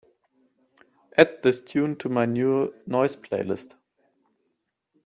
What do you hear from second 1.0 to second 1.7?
add this